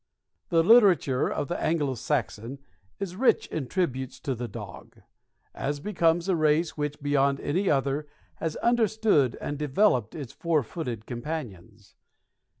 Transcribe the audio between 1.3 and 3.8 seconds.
the Anglo Saxon is rich in